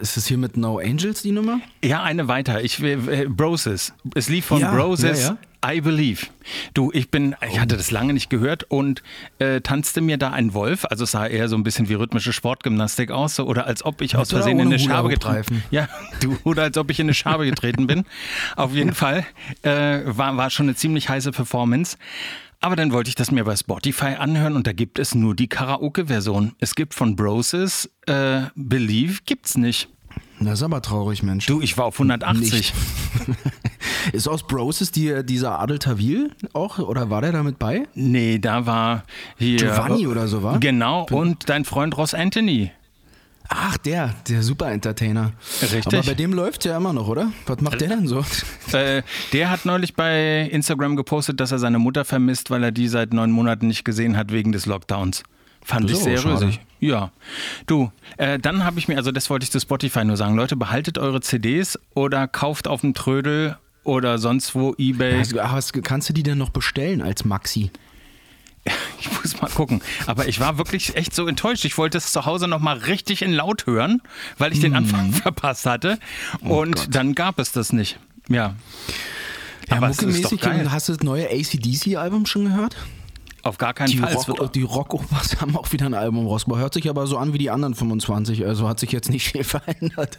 [0.00, 1.60] Ist das hier mit No Angels die Nummer?
[1.84, 2.62] Ja, eine weiter.
[2.62, 3.92] Ich will äh, Broses.
[4.14, 5.22] Es lief von Ja, Broses.
[5.28, 5.36] ja,
[5.74, 6.26] I Believe.
[6.74, 9.02] Du, ich bin, ich hatte das lange nicht gehört und
[9.38, 10.84] äh, tanzte mir da ein Wolf.
[10.86, 14.00] Also es sah eher so ein bisschen wie rhythmische Sportgymnastik aus, so, oder als ob
[14.00, 15.62] ich aus Versehen in eine Schabe getreten?
[15.70, 15.88] Ja,
[16.20, 18.04] du, oder als ob ich in eine Schabe getreten bin.
[18.56, 19.24] Auf jeden Fall
[19.62, 21.96] äh, war, war schon eine ziemlich heiße Performance.
[22.62, 25.48] Aber dann wollte ich das mir bei Spotify anhören und da gibt es nur die
[25.48, 26.52] Karaoke-Version.
[26.60, 29.88] Es gibt von Broses äh, Believe, gibt's nicht.
[30.38, 31.46] Das ist aber traurig, Mensch.
[31.46, 32.52] Du, ich war auf 180.
[32.52, 32.74] Nicht.
[34.12, 36.78] Ist aus Broses die, dieser Adel Tawil auch?
[36.78, 37.86] Oder war der damit bei?
[37.94, 39.04] Nee, da war
[39.38, 39.58] hier.
[39.58, 40.56] Giovanni oder so, wa?
[40.58, 42.72] Genau, und dein Freund Ross Anthony.
[43.54, 45.32] Ach, der, der Super-Entertainer.
[45.60, 45.86] Richtig.
[45.86, 47.32] Aber bei dem läuft ja immer noch, oder?
[47.46, 48.24] Was macht der denn so?
[48.72, 49.02] Äh,
[49.34, 53.12] der hat neulich bei Instagram gepostet, dass er seine Mutter vermisst, weil er die seit
[53.12, 55.24] neun Monaten nicht gesehen hat wegen des Lockdowns.
[55.62, 56.60] Fand Das ich sehr rüsig.
[56.80, 57.12] Ja.
[57.66, 60.56] Du, äh, dann habe ich mir, also das wollte ich zu Spotify nur sagen, Leute,
[60.56, 65.22] behaltet eure CDs oder kauft auf dem Trödel oder sonst wo Ebay.
[65.38, 67.70] Also, kannst du die denn noch bestellen als Maxi?
[69.00, 69.82] Ich muss mal gucken.
[70.06, 71.64] Aber ich war wirklich echt so enttäuscht.
[71.64, 74.00] Ich wollte es zu Hause nochmal richtig in laut hören,
[74.38, 75.98] weil ich den Anfang verpasst hatte.
[76.40, 77.98] Und dann gab es das nicht.
[78.28, 78.54] Ja.
[79.68, 80.70] Ja, Aber es ist doch muckemäßig, geil.
[80.72, 82.76] hast du das neue ACDC-Album schon gehört?
[83.44, 84.14] Auf gar keinen Die, Fall.
[84.14, 86.60] Rock, die Rock-Opas haben auch wieder ein Album rausgebracht.
[86.62, 89.42] Hört sich aber so an wie die anderen 25, also hat sich jetzt nicht viel
[89.44, 90.18] verändert.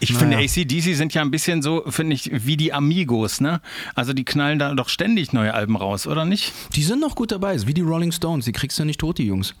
[0.00, 0.18] Ich Naja.
[0.18, 3.60] finde, ACDC sind ja ein bisschen so, finde ich, wie die Amigos, ne?
[3.94, 6.52] Also die knallen da doch ständig neue Alben raus, oder nicht?
[6.74, 9.18] Die sind noch gut dabei, ist wie die Rolling Stones, die kriegst du nicht tot,
[9.18, 9.54] die Jungs.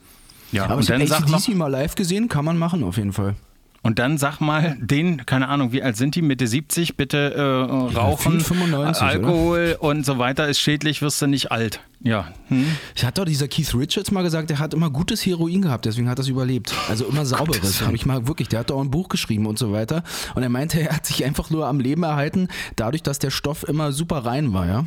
[0.50, 3.12] Ja, Aber und dann, sag noch, ACDC mal live gesehen, kann man machen auf jeden
[3.12, 3.36] Fall.
[3.82, 6.22] Und dann sag mal, den, keine Ahnung, wie alt sind die?
[6.22, 11.50] Mitte 70, bitte äh, rauchen, 95, Alkohol und so weiter ist schädlich, wirst du nicht
[11.50, 11.80] alt.
[12.00, 12.28] Ja.
[12.48, 12.66] Hm?
[12.94, 16.08] Ich hat doch dieser Keith Richards mal gesagt, der hat immer gutes Heroin gehabt, deswegen
[16.08, 16.72] hat er es überlebt.
[16.88, 17.82] Also immer sauberes.
[17.82, 20.02] Habe ich mal wirklich, der hat doch auch ein Buch geschrieben und so weiter.
[20.34, 23.66] Und er meinte, er hat sich einfach nur am Leben erhalten, dadurch, dass der Stoff
[23.68, 24.84] immer super rein war, ja.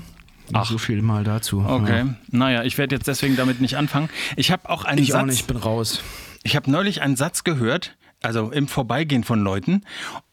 [0.54, 0.70] Ach.
[0.70, 1.66] So viel mal dazu.
[1.68, 2.00] Okay.
[2.06, 2.16] Ja.
[2.30, 4.10] Naja, ich werde jetzt deswegen damit nicht anfangen.
[4.36, 5.22] Ich habe auch einen Ich Satz.
[5.22, 6.02] auch nicht, bin raus.
[6.44, 9.84] Ich habe neulich einen Satz gehört, also im Vorbeigehen von Leuten,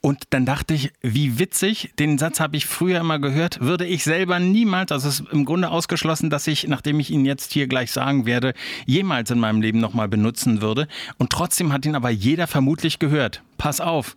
[0.01, 4.03] und dann dachte ich, wie witzig, den Satz habe ich früher immer gehört, würde ich
[4.03, 7.69] selber niemals, also es ist im Grunde ausgeschlossen, dass ich, nachdem ich ihn jetzt hier
[7.69, 10.89] gleich sagen werde, jemals in meinem Leben nochmal benutzen würde.
[11.19, 13.43] Und trotzdem hat ihn aber jeder vermutlich gehört.
[13.59, 14.17] Pass auf.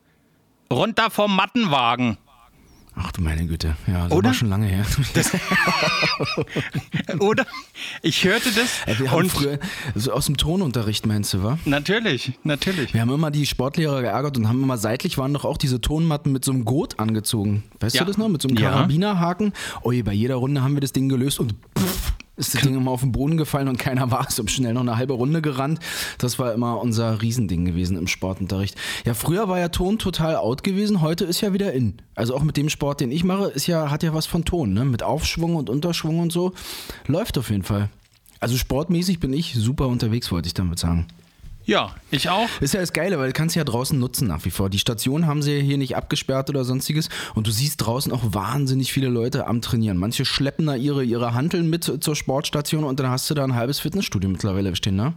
[0.72, 2.18] Runter vom Mattenwagen.
[2.98, 4.28] Ach du meine Güte, ja, das Oder?
[4.30, 4.86] war schon lange her.
[7.20, 7.46] Oder?
[8.02, 9.60] Ich hörte das wir haben früher,
[9.94, 11.58] also aus dem Tonunterricht meinst du, wa?
[11.66, 12.94] natürlich, natürlich.
[12.94, 16.32] Wir haben immer die Sportlehrer geärgert und haben immer seitlich waren doch auch diese Tonmatten
[16.32, 17.64] mit so einem Gurt angezogen.
[17.80, 18.02] Weißt Ja.
[18.04, 18.30] du das noch?
[18.30, 18.72] Mit so einem Ja.
[18.72, 19.54] Karabinerhaken.
[19.84, 21.85] Oje, bei jeder Runde haben wir das Ding gelöst und pff,
[22.38, 24.26] ist das Ding immer auf den Boden gefallen und keiner war.
[24.26, 25.80] Hab schnell noch eine halbe Runde gerannt.
[26.17, 28.76] Das war immer unser Riesending gewesen im Sportunterricht.
[29.06, 31.95] Ja, früher war ja Ton total out gewesen, heute ist ja wieder in.
[32.15, 34.74] Also auch mit dem Sport, den ich mache, ist ja, hat ja was von Ton,
[34.74, 34.86] ne?
[34.86, 36.54] Mit Aufschwung und Unterschwung und so.
[37.08, 37.89] Läuft auf jeden Fall.
[38.39, 41.08] Also sportmäßig bin ich super unterwegs, wollte ich damit sagen.
[41.65, 42.47] Ja, ich auch.
[42.62, 44.69] Ist ja das Geile, weil du kannst ja draußen nutzen nach wie vor.
[44.69, 48.21] Die Station haben sie ja hier nicht abgesperrt oder sonstiges und du siehst draußen auch
[48.23, 49.97] wahnsinnig viele Leute am Trainieren.
[49.97, 53.56] Manche schleppen da ihre, ihre Hanteln mit zur Sportstation und dann hast du da ein
[53.56, 55.13] halbes Fitnessstudio mittlerweile stehen, ne?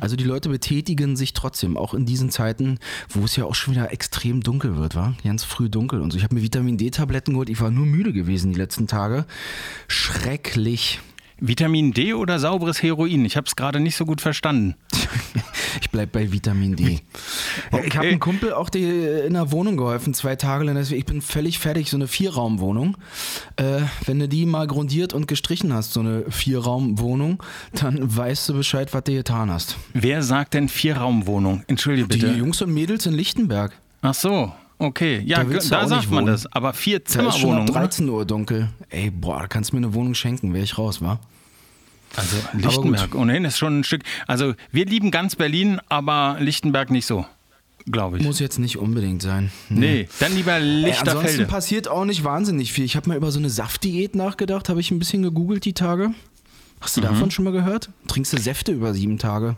[0.00, 2.78] Also die Leute betätigen sich trotzdem, auch in diesen Zeiten,
[3.08, 6.18] wo es ja auch schon wieder extrem dunkel wird, war ganz früh dunkel und so.
[6.18, 9.24] Ich habe mir Vitamin D-Tabletten geholt, ich war nur müde gewesen die letzten Tage.
[9.88, 11.00] Schrecklich.
[11.46, 13.24] Vitamin D oder sauberes Heroin?
[13.24, 14.74] Ich habe es gerade nicht so gut verstanden.
[15.80, 16.84] Ich bleib bei Vitamin D.
[16.84, 18.08] Ja, Ich habe Okay.
[18.10, 20.76] einem Kumpel auch die, in der Wohnung geholfen, zwei Tage lang.
[20.76, 22.96] Deswegen, Ich bin völlig fertig, so eine Vierraumwohnung.
[23.56, 28.54] Äh, wenn du die mal grundiert und gestrichen hast, so eine Vierraumwohnung, dann weißt du
[28.54, 29.76] Bescheid, was du getan hast.
[29.92, 31.64] Wer sagt denn Vierraumwohnung?
[31.66, 32.32] Entschuldige bitte.
[32.32, 33.72] Die Jungs und Mädels in Lichtenberg.
[34.00, 35.22] Ach so, okay.
[35.24, 36.26] Ja, Da da, sagt man wohnen.
[36.26, 36.46] das.
[36.52, 37.68] Aber vier Da ist schon ab Zimmerwohnung.
[37.70, 37.80] oder?
[37.80, 38.68] 13 Uhr dunkel.
[38.90, 41.18] Ey, boah, da kannst du mir eine Wohnung schenken, wäre ich raus, wa?
[42.16, 44.02] Also Lichtenberg, ohnehin ist schon ein Stück.
[44.28, 47.26] Also wir lieben ganz Berlin, aber Lichtenberg nicht so,
[47.90, 48.22] glaube ich.
[48.24, 49.50] Muss jetzt nicht unbedingt sein.
[49.68, 51.46] nee, dann lieber Ey, ansonsten Lichterfelde.
[51.46, 52.84] passiert auch nicht wahnsinnig viel.
[52.84, 56.12] Ich habe mal über so eine Saftdiät nachgedacht, habe ich ein bisschen gegoogelt die Tage.
[56.80, 57.04] Hast du Mhm.
[57.06, 57.90] davon schon mal gehört?
[58.06, 59.56] Trinkst du Säfte über sieben Tage?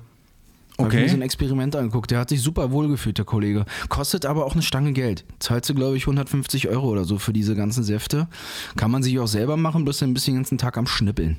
[0.79, 0.97] Hab Okay.
[0.99, 2.11] ich mir so ein Experiment angeguckt.
[2.11, 3.65] Der hat sich super wohlgefühlt, der Kollege.
[3.89, 5.25] Kostet aber auch eine Stange Geld.
[5.39, 8.29] Zahlst du, glaube ich, 150 Euro oder so für diese ganzen Säfte.
[8.77, 11.39] Kann man sich auch selber machen, bloß ein bisschen den ganzen Tag am Schnippeln.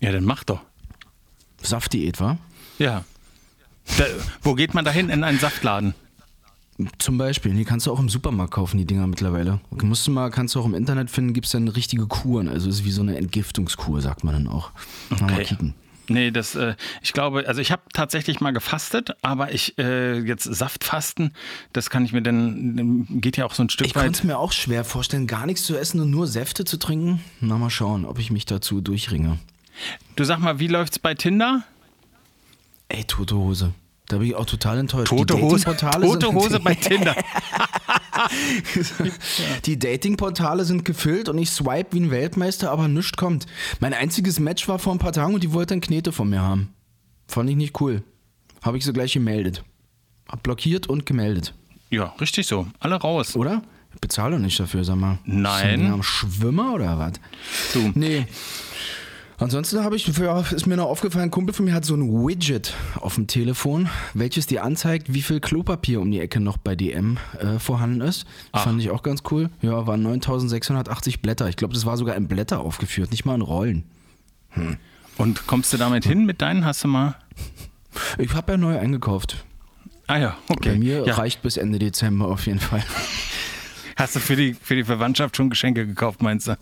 [0.00, 0.60] Ja, dann mach doch.
[1.62, 2.38] Saftdiät, wa?
[2.78, 3.04] Ja.
[3.98, 4.04] Da,
[4.42, 5.10] wo geht man da hin?
[5.10, 5.94] In einen Saftladen?
[6.98, 9.60] Zum Beispiel, die kannst du auch im Supermarkt kaufen, die Dinger mittlerweile.
[9.82, 12.48] Musst du mal, kannst du auch im Internet finden, gibt es dann richtige Kuren.
[12.48, 14.70] Also es ist wie so eine Entgiftungskur, sagt man dann auch.
[15.10, 15.44] Mal Okay.
[15.44, 15.74] kicken.
[16.10, 20.42] Nee, das, äh, ich glaube, also ich habe tatsächlich mal gefastet, aber ich äh, jetzt
[20.42, 21.32] Saftfasten,
[21.72, 24.12] das kann ich mir dann, geht ja auch so ein Stück Ich weit.
[24.16, 27.20] es mir auch schwer vorstellen, gar nichts zu essen und nur Säfte zu trinken.
[27.40, 29.38] Na, mal schauen, ob ich mich dazu durchringe.
[30.16, 31.62] Du sag mal, wie läuft's bei Tinder?
[32.88, 33.72] Ey, tote Hose.
[34.08, 35.10] Da bin ich auch total enttäuscht.
[35.10, 37.14] Tote Hose, tote Hose bei Tinder.
[39.66, 43.46] Die Datingportale sind gefüllt und ich swipe wie ein Weltmeister, aber nichts kommt.
[43.80, 46.42] Mein einziges Match war vor ein paar Tagen und die wollte ein Knete von mir
[46.42, 46.72] haben.
[47.26, 48.02] Fand ich nicht cool.
[48.62, 49.64] Habe ich so gleich gemeldet.
[50.28, 51.54] Hab blockiert und gemeldet.
[51.90, 52.66] Ja, richtig so.
[52.78, 53.36] Alle raus.
[53.36, 53.62] Oder?
[53.94, 55.18] Ich bezahle doch nicht dafür, sag mal.
[55.24, 55.80] Nein.
[55.80, 57.12] Ist ein Schwimmer oder was?
[57.72, 57.90] Du.
[57.94, 58.26] Nee.
[59.40, 62.74] Ansonsten habe ich, ist mir noch aufgefallen, ein Kumpel von mir hat so ein Widget
[62.96, 67.16] auf dem Telefon, welches dir anzeigt, wie viel Klopapier um die Ecke noch bei DM
[67.38, 68.26] äh, vorhanden ist.
[68.54, 69.48] Fand ich auch ganz cool.
[69.62, 71.48] Ja, waren 9680 Blätter.
[71.48, 73.84] Ich glaube, das war sogar in Blätter aufgeführt, nicht mal in Rollen.
[75.16, 76.66] Und kommst du damit hin mit deinen?
[76.66, 77.16] Hast du mal.
[78.18, 79.44] Ich habe ja neu eingekauft.
[80.06, 80.72] Ah ja, okay.
[80.72, 81.14] Bei mir ja.
[81.14, 82.84] reicht bis Ende Dezember auf jeden Fall.
[83.96, 86.56] Hast du für die, für die Verwandtschaft schon Geschenke gekauft, meinst du?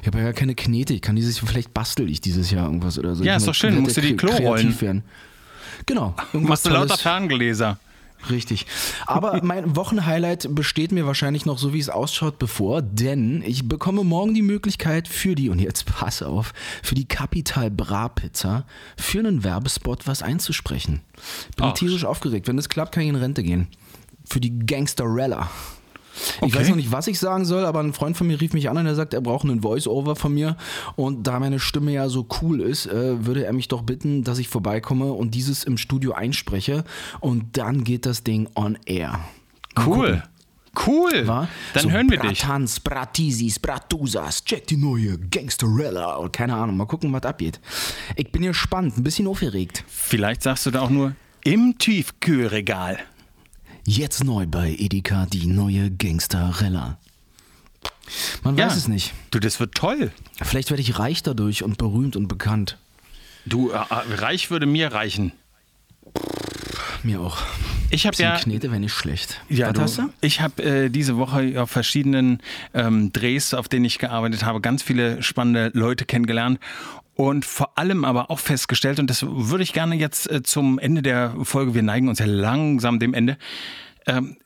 [0.00, 0.94] Ich habe ja gar keine Knete.
[0.94, 3.24] Ich kann dieses, vielleicht bastel ich dieses Jahr irgendwas oder so.
[3.24, 3.74] Ja, Ich ist doch schön.
[3.74, 4.80] komplett Musst du die Klo rollen.
[4.80, 5.02] Werden.
[5.86, 6.14] Genau.
[6.32, 6.96] Machst du lauter.
[6.96, 7.78] Ferngläser?
[8.30, 8.66] Richtig.
[9.06, 14.02] Aber mein Wochenhighlight besteht mir wahrscheinlich noch so, wie es ausschaut, bevor, denn ich bekomme
[14.02, 19.20] morgen die Möglichkeit für die, und jetzt pass auf, für die Capital Bra Pizza für
[19.20, 21.00] einen Werbespot was einzusprechen.
[21.56, 21.74] Bin Ach.
[21.74, 22.48] tierisch aufgeregt.
[22.48, 23.68] Wenn das klappt, kann ich in Rente gehen.
[24.24, 25.48] Für die Gangsterella.
[26.36, 26.54] Ich Okay.
[26.58, 28.76] weiß noch nicht, was ich sagen soll, aber ein Freund von mir rief mich an
[28.76, 30.56] und er sagt, er braucht einen Voice-Over von mir.
[30.96, 34.38] Und da meine Stimme ja so cool ist, äh, würde er mich doch bitten, dass
[34.38, 36.84] ich vorbeikomme und dieses im Studio einspreche.
[37.20, 39.20] Und dann geht das Ding on air.
[39.76, 40.22] Mal Cool.
[40.86, 41.26] Cool.
[41.26, 41.48] War?
[41.74, 42.40] Dann so hören wir dich.
[42.40, 46.28] Bratans, Bratisis, Bratusas, check die neue Gangsterella.
[46.30, 47.58] Keine Ahnung, mal gucken, was abgeht.
[48.14, 49.82] Ich bin gespannt, ein bisschen aufgeregt.
[49.88, 52.98] Vielleicht sagst du da auch nur im Tiefkühlregal.
[53.90, 56.98] Jetzt neu bei Edeka die neue Gangsterella.
[58.42, 59.14] Man weiß es nicht.
[59.30, 60.12] Du, das wird toll.
[60.42, 62.76] Vielleicht werde ich reich dadurch und berühmt und bekannt.
[63.46, 65.32] Du, äh, äh, reich würde mir reichen.
[67.02, 67.38] Mir auch.
[67.88, 68.36] Ich habe ja.
[68.36, 69.40] Knete wäre nicht schlecht.
[69.48, 70.10] Ja, was du?
[70.20, 72.42] ich habe äh, diese Woche auf verschiedenen
[72.74, 76.60] ähm, Drehs, auf denen ich gearbeitet habe, ganz viele spannende Leute kennengelernt
[77.18, 81.02] und vor allem aber auch festgestellt, und das würde ich gerne jetzt äh, zum Ende
[81.02, 83.36] der Folge, wir neigen uns ja langsam dem Ende,
[84.06, 84.36] ähm,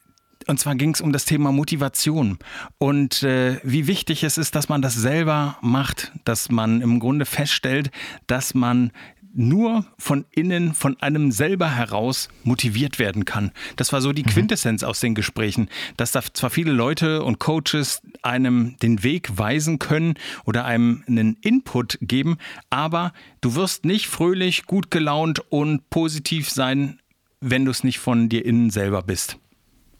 [0.47, 2.39] Und zwar ging es um das Thema Motivation
[2.79, 7.27] und äh, wie wichtig es ist, dass man das selber macht, dass man im Grunde
[7.27, 7.91] feststellt,
[8.27, 8.91] dass man
[9.35, 13.53] nur von innen, von einem selber heraus motiviert werden kann.
[13.77, 14.29] Das war so die mhm.
[14.29, 19.79] Quintessenz aus den Gesprächen, dass da zwar viele Leute und Coaches einem den Weg weisen
[19.79, 20.15] können
[20.45, 22.37] oder einem einen Input geben,
[22.71, 27.01] aber du wirst nicht fröhlich, gut gelaunt und positiv sein,
[27.41, 29.39] wenn du es nicht von dir innen selber bist.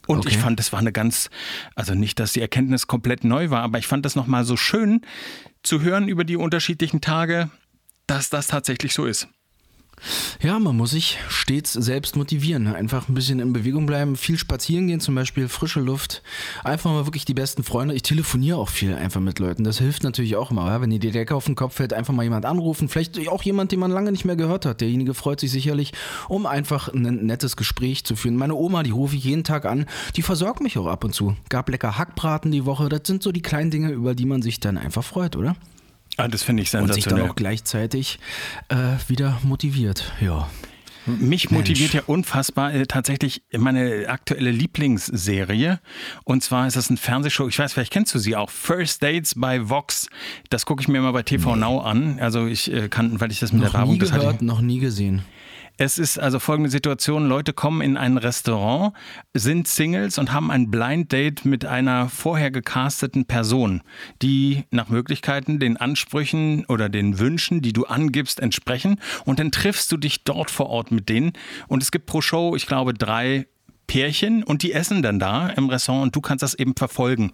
[0.05, 0.29] Und okay.
[0.29, 1.29] ich fand, das war eine ganz,
[1.75, 5.01] also nicht, dass die Erkenntnis komplett neu war, aber ich fand das nochmal so schön
[5.63, 7.49] zu hören über die unterschiedlichen Tage,
[8.07, 9.27] dass das tatsächlich so ist.
[10.41, 12.67] Ja, man muss sich stets selbst motivieren.
[12.67, 16.21] Einfach ein bisschen in Bewegung bleiben, viel spazieren gehen, zum Beispiel frische Luft.
[16.63, 17.95] Einfach mal wirklich die besten Freunde.
[17.95, 19.63] Ich telefoniere auch viel einfach mit Leuten.
[19.63, 20.81] Das hilft natürlich auch immer.
[20.81, 22.89] Wenn dir die Decke auf den Kopf fällt, einfach mal jemand anrufen.
[22.89, 24.81] Vielleicht auch jemand, den man lange nicht mehr gehört hat.
[24.81, 25.93] Derjenige freut sich sicherlich,
[26.27, 28.35] um einfach ein nettes Gespräch zu führen.
[28.35, 29.85] Meine Oma, die rufe ich jeden Tag an.
[30.17, 31.37] Die versorgt mich auch ab und zu.
[31.47, 32.89] Gab lecker Hackbraten die Woche.
[32.89, 35.55] Das sind so die kleinen Dinge, über die man sich dann einfach freut, oder?
[36.17, 36.95] Ah, das finde ich sensationell.
[36.95, 38.19] Und sich dann auch gleichzeitig
[38.69, 40.47] äh, wieder motiviert, ja.
[41.05, 45.79] Mich motiviert ja unfassbar äh, tatsächlich meine aktuelle Lieblingsserie.
[46.23, 49.33] Und zwar ist das ein Fernsehshow, ich weiß, vielleicht kennst du sie auch, First Dates
[49.35, 50.07] bei Vox.
[50.49, 51.61] Das gucke ich mir immer bei TV nee.
[51.61, 52.19] Now an.
[52.19, 53.93] Also ich äh, kann, weil ich das mit noch der Werbung...
[53.95, 55.23] Nie gehört, noch nie gesehen.
[55.77, 58.93] Es ist also folgende Situation: Leute kommen in ein Restaurant,
[59.33, 63.81] sind Singles und haben ein Blind Date mit einer vorher gecasteten Person,
[64.21, 68.99] die nach Möglichkeiten den Ansprüchen oder den Wünschen, die du angibst, entsprechen.
[69.25, 71.33] Und dann triffst du dich dort vor Ort mit denen.
[71.67, 73.47] Und es gibt pro Show, ich glaube, drei
[73.87, 77.31] Pärchen und die essen dann da im Restaurant und du kannst das eben verfolgen.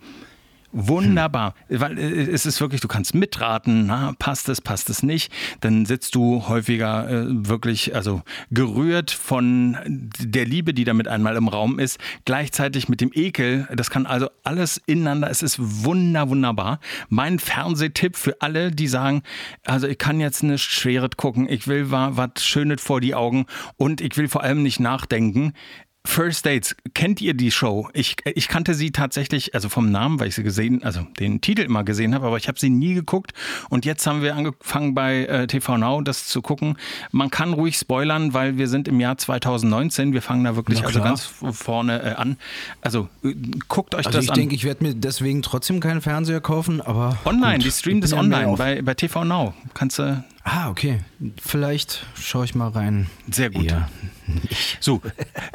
[0.71, 1.79] Wunderbar, hm.
[1.79, 5.32] weil äh, es ist wirklich, du kannst mitraten, na, passt es, passt es nicht.
[5.62, 11.47] Dann sitzt du häufiger äh, wirklich, also gerührt von der Liebe, die damit einmal im
[11.47, 13.67] Raum ist, gleichzeitig mit dem Ekel.
[13.75, 15.29] Das kann also alles ineinander.
[15.29, 16.79] Es ist wunder, wunderbar.
[17.10, 19.23] Mein Fernsehtipp für alle, die sagen,
[19.65, 23.45] also ich kann jetzt eine Schwere gucken, ich will was Schönes vor die Augen
[23.77, 25.53] und ich will vor allem nicht nachdenken.
[26.05, 27.89] First Dates, kennt ihr die Show?
[27.93, 31.62] Ich, ich kannte sie tatsächlich, also vom Namen, weil ich sie gesehen, also den Titel
[31.62, 33.33] immer gesehen habe, aber ich habe sie nie geguckt.
[33.69, 36.77] Und jetzt haben wir angefangen bei äh, TV Now das zu gucken.
[37.12, 40.13] Man kann ruhig spoilern, weil wir sind im Jahr 2019.
[40.13, 42.38] Wir fangen da wirklich also ganz vorne äh, an.
[42.81, 43.35] Also äh,
[43.67, 44.35] guckt euch also das ich an.
[44.35, 47.17] Ich denke, ich werde mir deswegen trotzdem keinen Fernseher kaufen, aber.
[47.25, 49.53] Online, gut, die streamen das online bei, bei TV Now.
[49.73, 50.99] Kannst du Ah, okay.
[51.41, 53.08] Vielleicht schaue ich mal rein.
[53.30, 53.69] Sehr gut.
[53.69, 53.89] Ja.
[54.80, 55.02] So,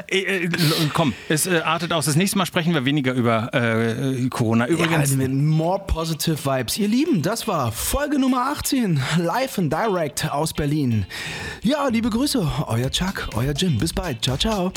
[0.08, 0.50] äh, äh,
[0.92, 2.06] komm, es äh, artet aus.
[2.06, 4.66] Das nächste Mal sprechen wir weniger über äh, Corona.
[4.66, 5.12] Übrigens.
[5.12, 6.76] Ja, mit more positive Vibes.
[6.76, 11.06] Ihr Lieben, das war Folge Nummer 18, live and direct aus Berlin.
[11.62, 13.78] Ja, liebe Grüße, euer Chuck, euer Jim.
[13.78, 14.24] Bis bald.
[14.24, 14.72] Ciao, ciao.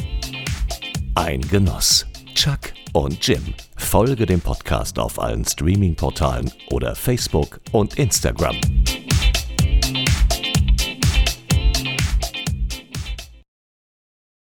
[1.16, 2.06] Ein Genoss.
[2.36, 3.42] Chuck und Jim.
[3.78, 8.56] Folge dem Podcast auf allen Streaming-Portalen oder Facebook und Instagram.